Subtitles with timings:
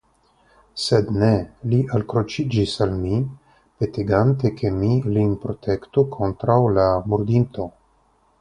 [0.83, 1.27] Sed ne,
[1.73, 3.19] li alkroĉiĝis al mi,
[3.83, 7.69] petegante ke mi lin protektu kontraŭ la murdinto.